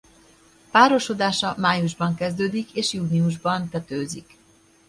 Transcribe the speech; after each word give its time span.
Párosodása 0.71 1.55
májusban 1.57 2.15
kezdődik 2.15 2.71
és 2.73 2.93
júniusban 2.93 3.69
tetőzik. 3.69 4.37